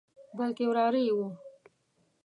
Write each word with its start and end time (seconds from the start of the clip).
بلکې 0.37 0.63
وراره 0.67 0.99
یې 1.07 1.13
وو. 1.17 1.27